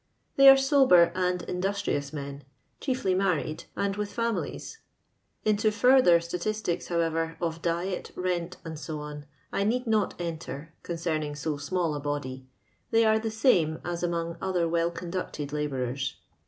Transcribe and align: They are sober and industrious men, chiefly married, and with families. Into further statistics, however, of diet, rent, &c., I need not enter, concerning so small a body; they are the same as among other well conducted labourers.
They 0.35 0.49
are 0.49 0.57
sober 0.57 1.11
and 1.13 1.43
industrious 1.43 2.11
men, 2.11 2.43
chiefly 2.79 3.13
married, 3.13 3.65
and 3.75 3.95
with 3.95 4.11
families. 4.11 4.79
Into 5.45 5.69
further 5.71 6.19
statistics, 6.19 6.87
however, 6.87 7.37
of 7.39 7.61
diet, 7.61 8.11
rent, 8.15 8.57
&c., 8.73 8.93
I 9.53 9.63
need 9.63 9.85
not 9.85 10.19
enter, 10.19 10.73
concerning 10.81 11.35
so 11.35 11.57
small 11.57 11.93
a 11.93 11.99
body; 11.99 12.47
they 12.89 13.05
are 13.05 13.19
the 13.19 13.29
same 13.29 13.79
as 13.85 14.01
among 14.01 14.37
other 14.41 14.67
well 14.67 14.89
conducted 14.89 15.53
labourers. 15.53 16.15